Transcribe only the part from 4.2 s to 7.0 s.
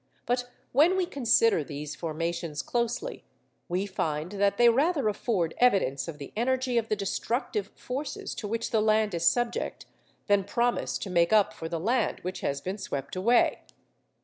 that they rather afford evidence of the energy of the